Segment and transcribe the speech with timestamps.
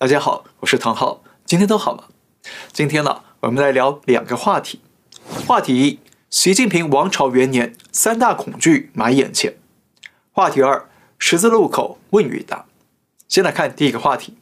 [0.00, 2.04] 大家好，我是唐浩，今天都好吗？
[2.72, 4.80] 今天呢，我们来聊两个话题。
[5.44, 5.98] 话题一：
[6.30, 9.56] 习近平王朝元年，三大恐惧埋眼前。
[10.30, 10.88] 话题二：
[11.18, 12.66] 十字路口问与答。
[13.26, 14.34] 先来看第一个话题：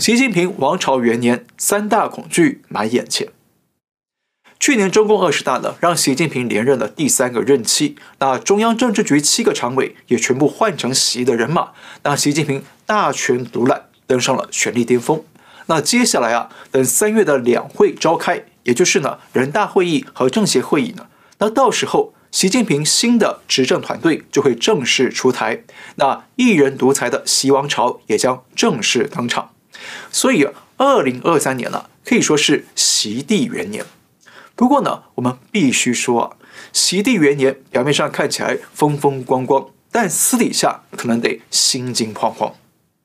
[0.00, 3.28] 习近平王朝元年，三大恐惧埋眼前。
[4.58, 11.70] 去年中共二十大呢，让习近平连任了第三个任期，那中央政治局七个常委也全部换成习的人马，
[12.02, 13.84] 那习近平大权独揽。
[14.06, 15.22] 登上了权力巅峰。
[15.66, 21.06] 那接下来啊，等三月的两会召开，也就是呢人大会议和政协会议呢，
[21.38, 25.62] 那到时候习近平新的执政团队就会正式出台，
[25.96, 29.52] 那一人独裁的习王朝也将正式登场。
[30.10, 33.84] 所以啊，二零二三年呢，可以说是习帝元年。
[34.54, 36.36] 不过呢，我们必须说啊，
[36.72, 42.52] 习帝元年表面上看起来风风光光，但私底下可能得心惊惶惶。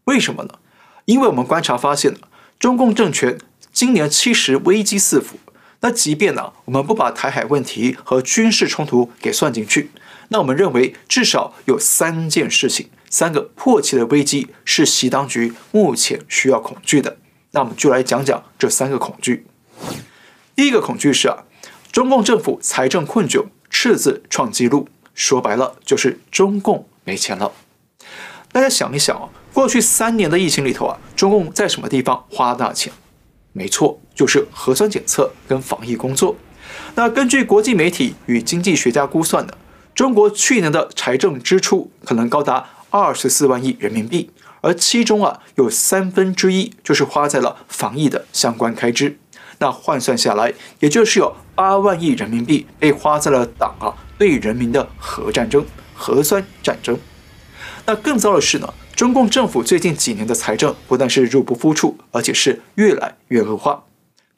[0.03, 0.50] 为什么呢？
[1.09, 2.16] 因为我们观察发现，
[2.59, 3.39] 中共政权
[3.73, 5.39] 今年其实危机四伏。
[5.80, 9.89] 那即便呢，我们不把台海问题和军事冲突给算进去，
[10.28, 17.17] 那我们认为至少有三件事情，三个迫切的危机是习当局目前需要恐惧的。
[17.53, 19.47] 那我们就来讲讲这三个恐惧。
[20.56, 21.45] 第一个恐惧是啊，
[21.91, 27.52] 中共政府财政困窘，赤字创纪录，说白了就是中共没钱了。
[28.52, 29.30] 大家想一想啊。
[29.53, 32.94] 过去三年的疫情里头啊，中共在什么地方花大钱？
[33.52, 36.36] 没错，就是核酸检测跟防疫工作。
[36.95, 39.53] 那根据国际媒体与经济学家估算呢，
[39.95, 44.30] 中国去年的财政支出可能高达二十四万亿人民币，
[44.61, 49.17] 而其中啊有三分之一就是花在了防疫的相关开支。
[49.58, 56.97] 那换算下来，也就是有八万亿人民币被花在了党啊对人民的核战争、核酸战争。
[57.86, 58.73] 那更糟的是呢。
[59.00, 63.86] 中共政府最近几年的财政不但是入不敷出，而且是越来越恶化。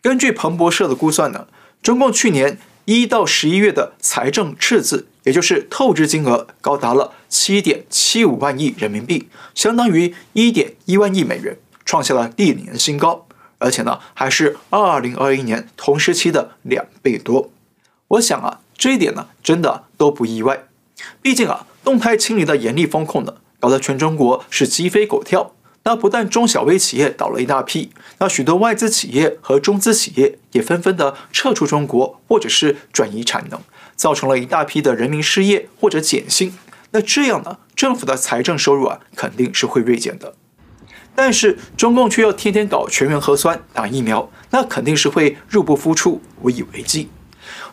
[0.04, 1.48] 根据彭博社的估算呢，
[1.82, 13.26] 中共去年一到十一月的财政赤字，也就是透支金额，高达了七点七五万亿人民币，相当于一点一万亿美元，创下了历年新高。
[13.58, 17.50] 而且呢，还是二零二一年同时期的两倍多。
[18.10, 20.66] 我想啊，这一点呢，真的都不意外。
[21.20, 23.38] 毕竟啊，动态清零的严厉风控呢。
[23.62, 33.62] 搞得全中国是鸡飞狗跳，那不但中小微企业倒了一大批，那许多外资企业和中资企业也纷纷的撤出中国，或者是转移产能，
[33.96, 36.58] 造成了一大批的人民失业或者减薪。
[36.90, 40.34] 那这样呢，政府的财政收入啊，肯定是会锐减的。
[41.14, 47.10] 但是中共却要天天搞全员核酸、打疫苗，那肯定是会入不敷出、无以为继。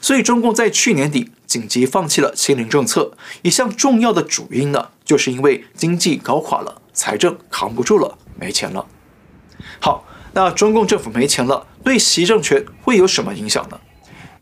[0.01, 8.87] 所以中共在去年底紧急放弃了清零政策，一项重要的主因呢，就是因为经济搞垮了，财政扛不住了，没钱了。
[9.81, 13.81] 好，那中共政府没钱了，对习政权会有什么影响呢？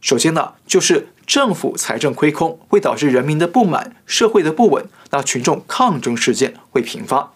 [0.00, 7.32] 首先呢，就是政府财政亏空会导致人民的不满、社会的不稳，那群众抗争事件会频发。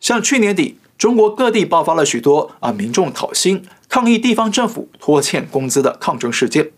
[0.00, 6.70] 像去年底，中国各地爆发了许多啊民众讨薪、抗议地方政府拖欠工资的抗争事件，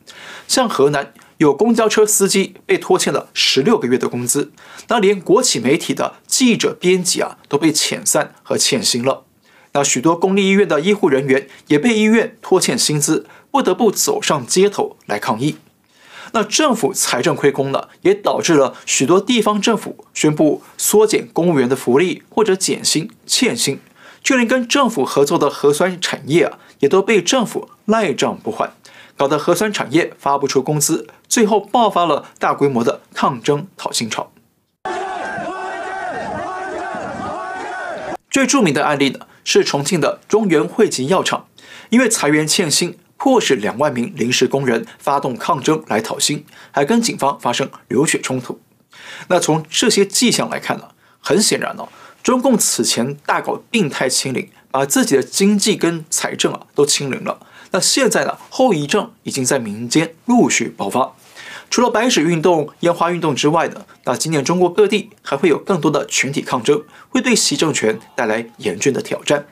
[0.47, 1.13] 像河南。
[1.39, 4.51] 有公交车司机被拖欠了十六个月的工资，
[4.89, 9.23] 那连国企媒体的记者、编辑啊都被遣散和欠薪了。
[9.73, 15.59] 那许多公立医院的医护人员也被医院拖欠薪资，不得不走上街头来抗议。
[16.33, 23.79] 那政府财政亏空了，也导致了许多地方政府宣布缩减公务员的福利或者减薪、欠薪，
[24.29, 28.71] 就连跟政府合作的核酸产业啊，也都被政府赖账不还。
[29.17, 34.31] 搞得核酸产业发不出工资，最后爆发了大规模的抗争讨薪潮。
[38.31, 41.47] 最著名的案例呢，是重庆的中原汇集药厂，
[41.89, 48.61] 因为裁员欠薪，迫使两万名临时工人发动抗争来讨薪，还跟警方发生流血冲突。
[49.29, 51.89] 那从这些迹象来看呢，很显然哦，
[52.29, 57.41] 中共此前大搞病态清零，把自己的经济跟财政啊都清零了。
[57.71, 61.15] 那现在呢，后遗症已经在民间陆续爆发。
[61.71, 69.47] 除了白纸运动、烟花运动之外呢，那今年中国各地还会有更多的群体抗争，会对习政权带来严峻的挑战。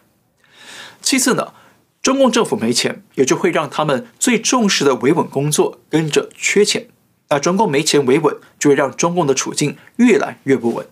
[1.01, 1.55] 其次呢，
[2.03, 6.89] 中共政府没钱，也就会让他们最重视的维稳工作跟着缺钱。
[7.31, 10.87] 那中共没钱维稳，就会让中共的处境越来越不稳。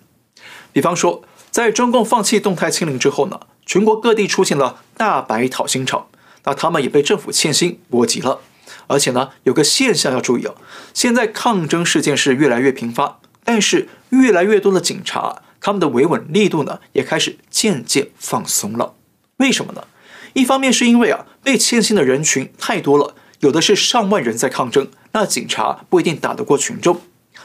[0.72, 1.22] 比方说，
[1.54, 6.08] 在中共放弃动态清零之后呢，全国各地出现了大白讨薪潮。
[6.42, 8.40] 那他们也被政府欠薪波及了，
[8.88, 10.56] 而且呢，有个现象要注意哦，
[10.92, 18.94] 现在抗争事件是越来越频发，但是越来越多的警察，他们的维稳力度呢，也开始渐渐放松了。
[19.36, 19.84] 为什么呢？
[20.32, 27.00] 一方面是因为啊，被欠薪的人群太多了，有的是上万人在抗争，那警察不一定打得过群众。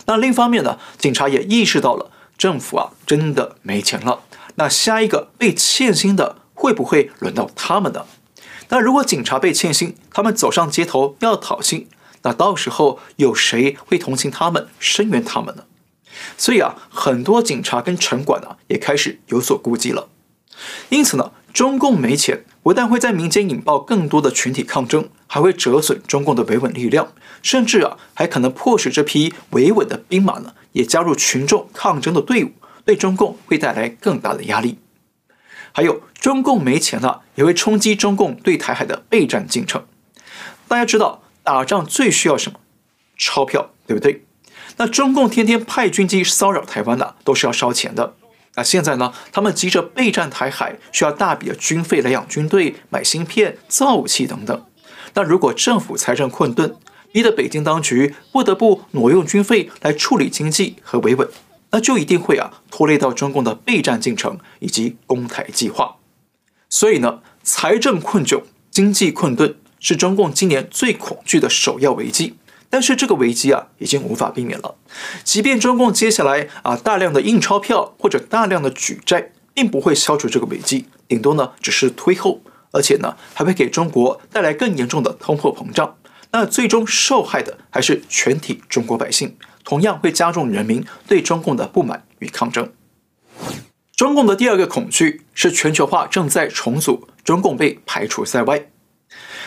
[0.07, 2.09] 那另一方面呢，警察也意识到了
[2.39, 4.21] 政府啊真的没钱了。
[4.55, 8.05] 那下一个被欠薪的会不会轮到他们呢？
[8.69, 11.87] 那如果警察被欠薪，他们走上街头要讨薪，
[12.23, 15.65] 那到时候有谁会同情他们、声援他们呢？
[16.37, 20.09] 所以啊，很多警察跟城管呢也开始有所顾忌了。
[20.89, 27.11] 因此呢，中共没钱，不但会在民间引爆更多的群体抗争，还会折损中共的维稳力量，
[27.41, 32.51] 甚至啊，还可能迫使这批维稳的兵马呢也加入群众抗争的队伍，
[32.85, 34.77] 对中共会带来更大的压力。
[35.71, 39.85] 还有，中共没钱了，也会冲击中共对台海的备战进程。
[40.67, 42.59] 大家知道，打仗最需要什么？
[43.17, 44.25] 钞票，对不对？
[44.77, 48.15] 那中共天天派军机骚扰台湾的，都是要烧钱的。
[48.55, 49.13] 那现在呢？
[49.31, 54.65] 他们急着备战台海，需要大笔的军费来养军队、买芯片、造武器等等。
[55.13, 56.75] 那如果政府财政困顿，
[57.11, 61.27] 逼得北京当局不得不挪用军费来处理经济和维稳，
[61.71, 65.95] 那就一定会啊拖累到中共的备战进程以及攻台计划。
[66.69, 72.35] 所以呢，财政困窘、经济困顿是中共今年最恐惧的首要危机。
[72.69, 74.75] 但是这个危机啊，已经无法避免了。
[75.23, 85.97] 即便中共接下来啊大量的印钞票或者大量的举债，并不会消除这个危机，顶多呢只是推后，而且呢还会给中国带来更严重的通货膨胀。
[86.31, 92.71] 那最终受害的还是全体中国百姓，同样会加重人民对中共的不满与抗争。
[93.95, 98.69] 中共的第二个恐惧是全球化正在重组，中共被排除在外。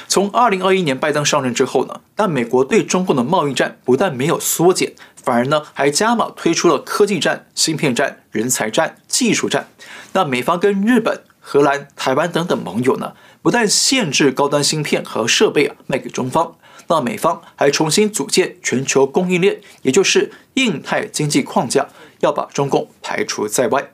[0.09, 4.93] 从二零二一年拜登上任之后呢，但美国对中共的贸易战不但没有缩减，
[5.23, 9.69] 反而呢还加码推出了科技战、芯片战、人才战、技术战。
[10.13, 16.57] 那美方跟日本、荷兰、台湾等等盟友呢，不但限制高端芯片和设备啊卖给中方，
[16.89, 21.89] 那美方还重新组建全球供应链，也就是印太经济框架，
[22.21, 23.93] 要把中共排除在外。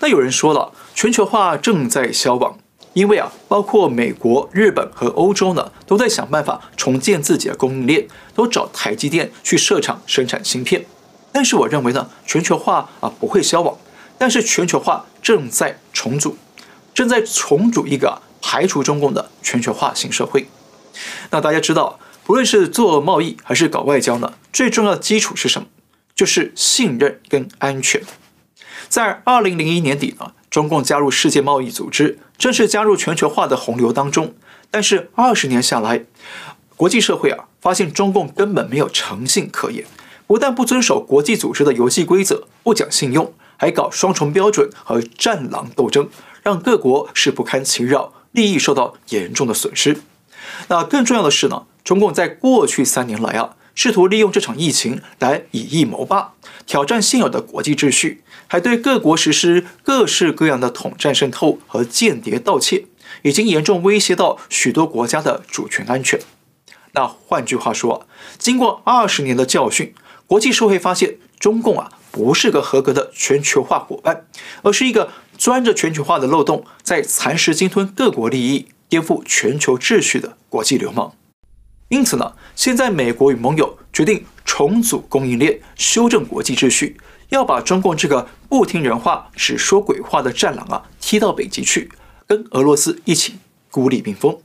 [0.00, 2.58] 那有人说了，全球化正在消亡。
[2.94, 10.84] 因为啊，包括美国、日本和欧洲呢，都在想办法重建自己的供应链，都找台积电去设厂生产芯片。
[11.30, 13.78] 但是我认为呢，全球化啊不会消亡，
[14.16, 16.36] 但是全球化正在重组，
[16.92, 20.48] 正在重组一个排除中共的全球化新社会。
[21.30, 25.68] 那大家知道，不论是做贸易还是搞外交呢，最重要的基础是什么？
[26.14, 28.02] 就是信任跟安全。
[28.88, 32.18] 在二零零一年底呢，中共加入世界贸易组织。
[32.36, 34.34] 正式加入全球化的洪流当中，
[34.70, 36.04] 但是二十年下来，
[36.76, 39.84] 国际社会啊发现中共根本没有诚信可言，
[40.26, 46.08] 不但不遵守国际组织的游戏规则，不讲信用，还搞双重标准和战狼斗争，
[46.42, 50.00] 让各国是不堪其扰，利益受到严重的损失。
[50.68, 56.34] 那更重要的是呢，中共在过去三年来啊，试图利用这场疫情来以疫谋霸，
[56.66, 58.22] 挑战现有的国际秩序。
[58.48, 62.86] 还对各国实施各式各样的统战渗透和间谍盗窃，
[63.22, 66.18] 已经严重威胁到许多国家的主权安全。
[66.92, 68.08] 那换句话说，
[68.38, 69.94] 经过二十年的教训，
[70.26, 74.26] 国际社会发现中共啊不是个合格的全球化伙伴，
[74.62, 81.12] 而是一个钻着全球化的漏洞，在蚕食鲸吞各国利益、颠覆全球秩序的国际流氓。
[81.90, 86.96] 因此呢，现在美国与盟友决定重组供应链，修正国际秩序。
[87.30, 91.90] 要把中共这个不听人话、只说鬼话的战狼啊踢到北极去，
[92.26, 93.36] 跟俄罗斯一起
[93.70, 94.38] 孤立冰封。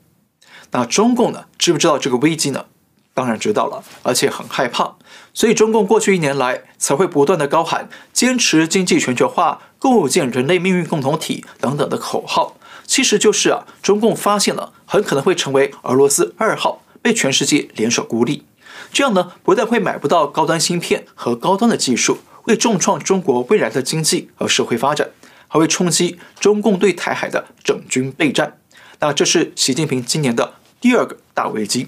[0.72, 2.66] 那中共呢，知不知道这个危机呢？
[3.13, 4.96] 当然知道了，而且很害怕。
[5.36, 18.46] 所以中共过去一年来才会不断的高喊“坚持经济全球化，构建人类命运共同体”等等的口号，其实就是啊，中共发现了很可能会成为俄罗斯二号，被全世界联手孤立。
[18.92, 22.18] 这样呢，不但会买不到高端芯片和高端的技术。
[22.44, 25.10] 会重创中国未来的经济和社会发展，
[25.48, 28.60] 还会冲击中共对台海的整军备战。
[29.00, 31.88] 那这是习近平今年的第二个大危机。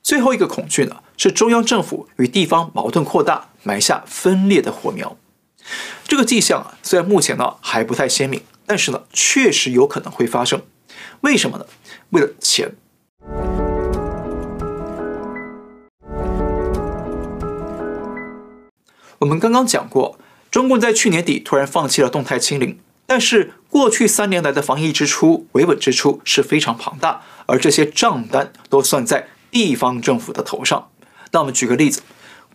[0.00, 5.16] 最后一个恐惧呢，是中央政府与地方矛盾扩大，埋下分裂的火苗。
[6.06, 10.62] 这个迹象啊，虽然目前呢还不太鲜明，但是呢确实有可能会发生。
[11.22, 11.66] 为什么呢？
[12.10, 12.76] 为了钱。
[19.18, 20.18] 我们刚刚讲过，
[20.50, 30.88] 中共在去年底突然放弃了动态清零，但是过去三年来的防疫支出、维稳支出是非常庞大，而这些账单都算在地方政府的头上。
[31.32, 32.02] 那我们举个例子，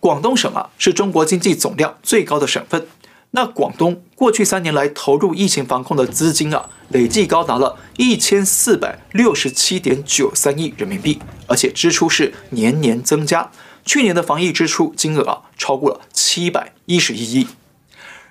[0.00, 2.86] 广东省啊是中国经济总量最高的省份，
[3.32, 13.50] 那广东过去三年来投入疫情防控的资金啊，累计高达了一千四百六十七点九三亿人民币，而且支出是年年增加。
[13.84, 17.46] 去年的防疫支出金额啊，超过了七百一十一亿。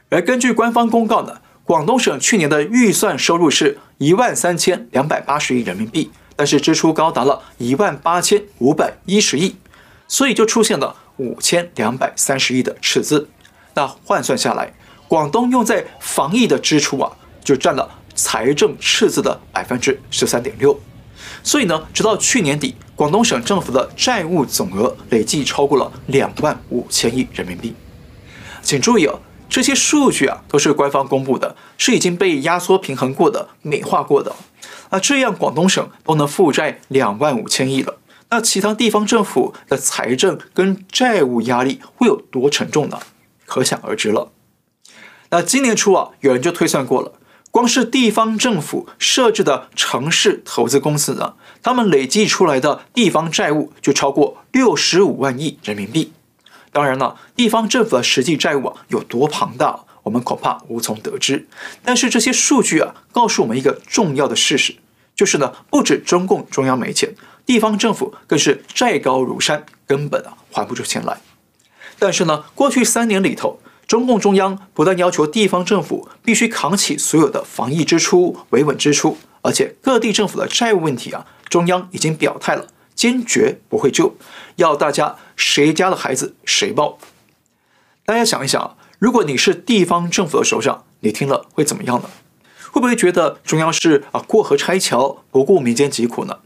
[0.10, 9.56] 而根据官方公告呢，广东省去年的预算收入是一万三千两百八十亿人民币，但是支出高达了一万八千五百一十亿，
[10.08, 13.30] 所以就出现了五千两百三十亿的赤字。
[13.76, 14.74] 那换算下来，
[15.08, 17.12] 广东用在防疫的支出啊，
[17.44, 20.80] 就占了财政赤字的百分之十三点六。
[21.44, 27.74] 所以呢，直到去年底，广东省政府的债务总额累计超过了两万五千亿人民币。
[28.62, 29.18] 请注意啊，
[29.50, 34.36] 这些数据啊都是官方公布的，是已经被压缩平衡过的、美化过的。
[34.92, 37.98] 那这样广东省都能负债两万五千亿了，
[38.30, 43.00] 那其他地方政府的财政跟债务压力会有多沉重呢？
[43.46, 44.32] 可想而知了。
[45.32, 47.14] 那今年初啊，有人就推算过了，
[47.52, 56.14] 光是地方政府设置的城市投资公司呢，他们累计出来的地方债务就超过六十五万亿人民币。
[56.72, 61.48] 当然了，地方政府的实际债务啊有多庞大，我们恐怕无从得知。
[61.84, 64.76] 但是这些数据啊，告诉我们一个重要的事实，
[65.16, 67.16] 就是呢，不止中共中央没钱，
[67.48, 71.20] 地方政府更是债高如山，根本啊还不出钱来。
[71.98, 84.16] 但是呢，过去三年里头，中共中央不但要求地方政府必须扛起所有的防疫支出、维稳支出，而且各地政府的债务问题啊，中央已经表态了，坚决不会救，
[84.58, 87.00] 要大家谁家的孩子谁抱。
[88.06, 92.12] 大家想一想，如果你是地方政府的首长，你听了会怎么样呢？
[92.72, 96.38] 会不会觉得中央是啊过河拆桥，不顾民间疾苦呢？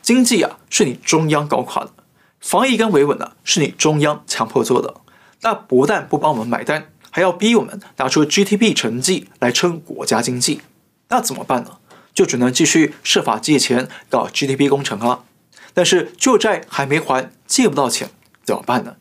[0.00, 1.90] 经济啊是你中央搞垮的，
[2.38, 4.94] 防疫跟维稳呢是你中央强迫做的。
[5.42, 10.60] 那不但不帮我们买单，还要逼我们拿出 GDP 成绩来撑国家经济，
[11.08, 11.78] 那怎么办呢？
[12.12, 15.24] 就只能继续设法借钱搞 GDP 工程啊。
[15.72, 18.10] 但是旧债还没还，借不到钱，
[18.44, 18.96] 怎么办呢？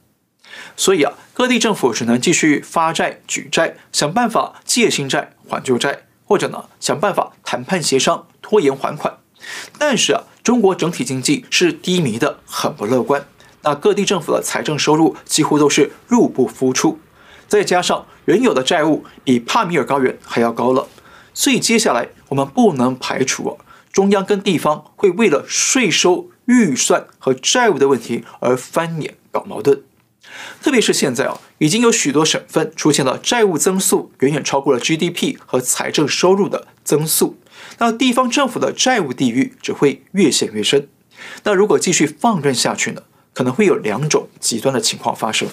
[0.77, 9.17] 所以啊，各地政府只能继续发债举债，想办法借新债还旧债，或者呢，想办法谈判协商拖延还款。
[9.77, 13.25] 但是啊，中国整体经济是低迷的，很不乐观。
[13.61, 16.99] 那各地政府的财政收入几乎都是入不敷出，
[17.47, 20.87] 再加上原有的债务比帕米尔高原还要高了，
[21.33, 23.57] 所以接下来我们不能排除啊，
[23.91, 29.81] 中央跟地方会为了税收、预算和债务的问题而翻脸搞矛盾。
[30.61, 37.35] 特别是现在啊，已经有许多省份出现了债务增速远远超过了 GDP 和财政收入的增速，
[37.79, 40.87] 那地方政府的债务地狱只会越陷越深。
[41.43, 43.01] 那如果继续放任下去呢？
[43.39, 45.48] 可能会有两种极端的情况发生。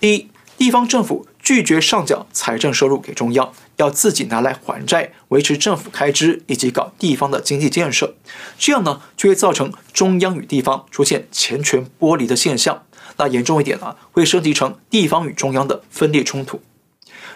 [0.00, 8.14] 第一，地方政府拒绝上缴财政收入给中央，要自己拿来还债、维持政府开支以及搞地方的经济建设，
[8.58, 12.84] 这样呢就会造成中央与地方出现钱权剥离的现象。
[13.18, 16.62] 那严重一点呢，会升级成地方与中央的分裂冲突。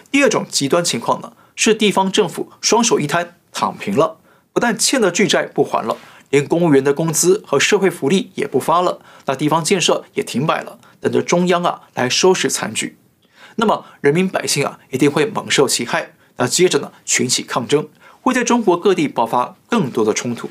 [0.09, 4.17] 第二种极端情况呢，是地方政府双手一摊躺平了，
[4.51, 5.97] 不但欠的巨债不还了。
[6.31, 12.97] 连公务员的工资和社会福利也不发了，那地方建设也停摆了，等着中央啊来收拾残局。
[13.57, 16.13] 那么人民百姓啊一定会蒙受其害。
[16.37, 17.87] 那接着呢群起抗争，
[18.21, 20.49] 会在中国各地爆发更多的冲突。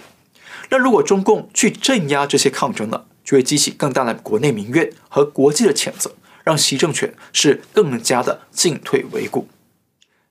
[0.69, 6.13] 那如果中共去镇压这些抗争呢，就会激起更大的国内民怨和国际的谴责，
[6.45, 9.49] 让习政权是更加的进退维谷。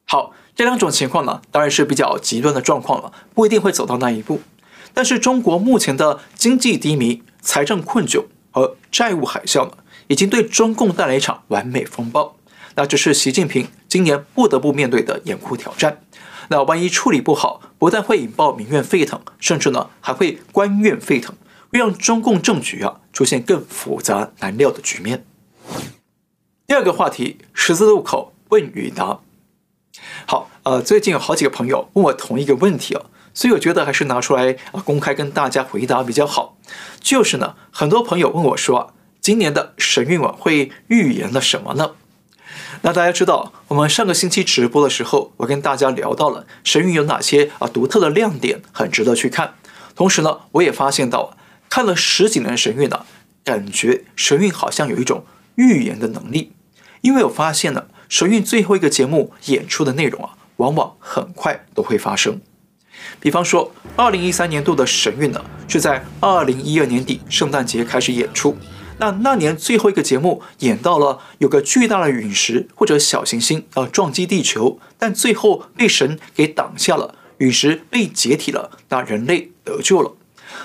[0.05, 4.41] 好，这两种情况呢，当然是比较极端的状况了，不一定会走到那一步。
[4.93, 9.77] 但是中国目前的经济低迷、财政困窘和债务海啸呢，
[10.07, 12.35] 已经对中共带来一场完美风暴。
[12.75, 16.01] 那这是习近平今年不得不面对的严酷挑战。
[16.49, 21.35] 那万一处理不好，不但会引爆民怨沸腾，甚至呢还会官怨沸腾，
[21.71, 25.25] 会让中共政局啊出现更复杂难料的局面。
[26.65, 29.19] 第二个话题，十字路口问与答。
[30.25, 33.05] 好，呃，最近有好几个朋友问我同一个问题啊。
[33.33, 36.57] 所以我觉得还是拿出来啊，公开跟大家回答比较好。
[36.99, 41.91] 就是呢，很多朋友问我说啊，今年的神韵晚会预言了什么呢？
[42.81, 49.55] 那大家知道，我们上个星期直播的时候，我跟大家聊到了神韵有哪些啊独特的亮点，很值得去看。
[49.95, 51.35] 同时呢，我也发现到，
[51.69, 53.05] 看了十几年神韵呢，
[53.43, 56.53] 感觉神韵好像有一种预言的能力。
[57.01, 62.39] 因为我发现呢，神韵最后一个节目演出的内容啊，往往很快都会发生。
[63.19, 68.57] 比方说，二零一三年度的神韵呢，是在二零一二年底圣诞节开始演出。
[68.97, 80.13] 那那年最后一个节目演到了有个巨大的陨石或者小行星要撞击地球，但最后被神给挡下了，陨石被解体了，那人类得救了。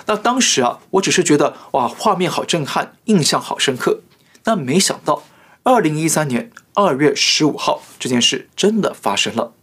[0.07, 4.01] 那当时啊，我只是觉得哇，画面好震撼，印象好深刻。
[4.43, 5.23] 但没想到，
[5.63, 9.53] 二零一三年二月十五号，这件事真的发生了。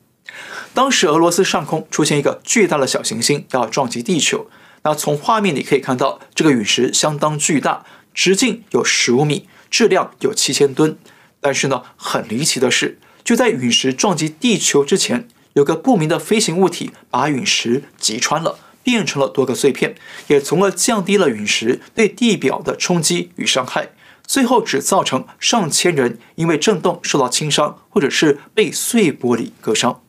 [0.75, 4.49] 当时俄罗斯上空出现一个巨大的小行星要撞击地球。
[4.85, 10.99] 那从画面里可以看到，这个陨石相当巨大，直径有十五米，质量有七千吨。
[11.41, 19.95] 但是呢，很离奇的是，就在陨石撞击地球之前，有个不明的飞行物体把陨石击穿了，变成了多个碎片，
[20.29, 23.91] 也从而降低了陨石对地表的冲击与伤害。
[24.27, 30.02] 最后只造成上千人因为震动受到轻伤，或者是被碎玻璃割伤。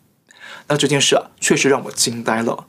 [0.74, 2.66] 那这件事啊，确实让我惊呆了。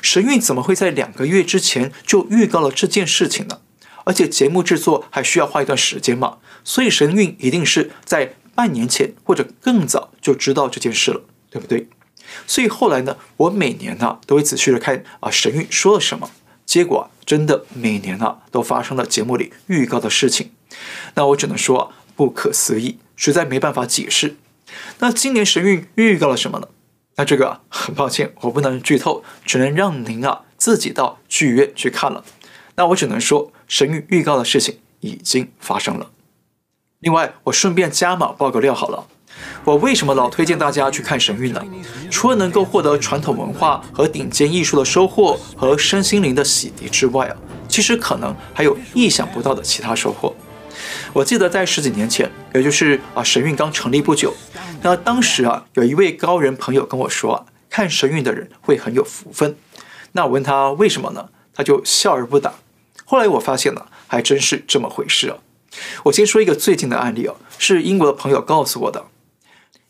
[0.00, 3.60] 神韵怎么会在两个月之前就预告了这件事情呢？
[4.04, 11.88] 而且节目制作还需要花一段时间嘛，所以神韵一定是在半年前或者更早就知道这件事了，对不对？
[12.46, 16.30] 所以后来呢，我每年呢都会仔细的看啊神韵说了什么，
[16.64, 20.52] 结果真的每年啊都发生了节目里预告的事情，
[21.16, 24.36] 那我只能说不可思议，实在没办法解释。
[25.00, 26.68] 那今年神韵预告了什么呢？
[27.22, 32.24] 那这个 很抱歉，我不能剧透，只能让您啊自己到剧院去看了。
[32.74, 36.10] 那我只能说，神韵预告的事情已经发生了。
[36.98, 39.06] 另外，我顺便加码爆个料好了，
[39.62, 41.64] 我为什么老推荐大家去看神韵呢？
[42.10, 47.36] 除了能够获得传统文化和顶尖艺术的收获和身心灵的洗涤之外啊，
[47.68, 50.34] 其实可能还有意想不到的其他收获。
[51.14, 54.32] 我记得在十几年前，也就是啊神韵刚成立不久。
[54.80, 59.54] 那当时啊，有一位高人朋友跟我说啊，看神韵的人会很有福分。
[60.12, 61.28] 那我问他为什么呢？
[61.54, 62.54] 他就笑而不答。
[63.04, 65.36] 后来我发现了，还真是这么回事啊。
[66.04, 69.04] 我先说一个最近的案例啊，是英国的朋友告诉我的。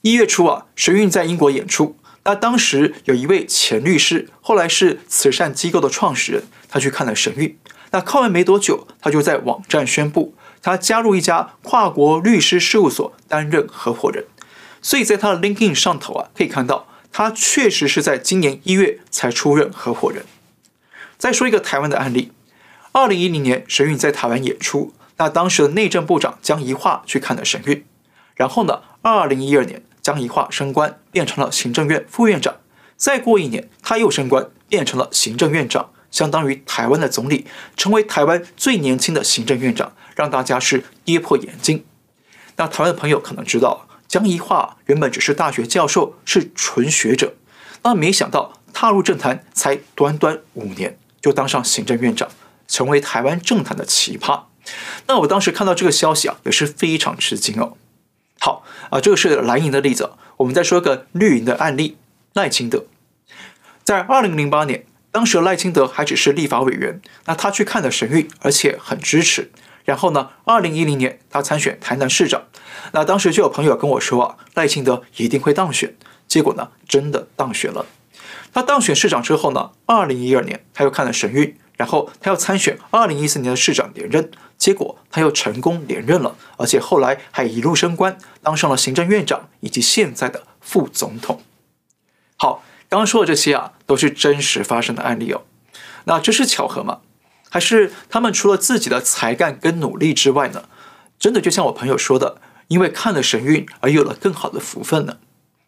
[0.00, 1.96] 一月初啊，神韵在英国演出。
[2.24, 7.56] 那当时有一位前律师，后来是慈善机构的创始人，他去看了神韵。
[7.92, 14.24] 那看完没多久，他就在网站宣布，他加入一家跨国律师事务所担任合伙人。
[14.80, 20.24] 所以在他的 LinkedIn 上头啊，可以看到他确实是在今年一月才出任合伙人。
[21.18, 22.32] 再说一个台湾的案例，
[22.92, 27.84] 二零一零年神韵在台湾演出，那当时的内政部长江宜桦去看了神韵，
[28.34, 32.56] 然后呢，二零一二年江宜桦升官变成了行政院副院长，
[32.96, 37.46] 再过一年他又升官变成了行政院长，相当于台湾的总理，
[37.76, 41.84] 成为台湾最年轻的行政院长，让大家是跌破眼镜。
[42.56, 43.88] 那台湾的朋友可能知道。
[44.08, 47.32] 江宜樺原本只是大学教授，是纯学者，
[47.82, 52.28] 那没想到踏入政坛才短短五年，就当上行政院长，
[52.68, 54.42] 成为台湾政坛的奇葩。
[55.06, 57.78] 那我当时看到这个消息啊，也是非常吃惊哦。
[58.38, 61.96] 好啊，这个是蓝营的例子，我们再说个绿营的案例，
[62.34, 62.84] 赖清德。
[63.82, 69.50] 在二零零八年，当时赖清德还只是立法委员，那他去看了神韵，而且很支持。
[69.84, 72.42] 然后呢，二零一零年他参选台南市长，
[72.92, 75.94] 那当时就有朋友跟我说啊，赖清德一定会当选。
[76.28, 77.84] 结果呢，真的当选了。
[78.54, 91.42] 他当选市长之后呢，二零一二年他又看了神韵，然后他要参选二零一四年的市长连任，结果他又成功连任了，而且后来还一路升官，当上了行政院长以及现在的副总统。
[92.36, 95.42] 好，刚刚说的这些啊，都是真实发生的案例哦。
[96.04, 97.00] 那这是巧合吗？
[97.52, 100.70] 还是他们除了自己的才干跟努力之外呢，
[101.18, 105.18] 真的就像我朋友说的，因为看了神韵而有了更好的福分呢？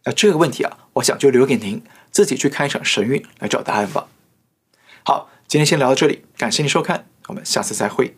[0.04, 4.06] 那这个问题啊，我想就留给您自己去看一场神韵来找答案吧。
[5.04, 8.16] 好，今天先聊到这里，感谢您收看，我们下次再会。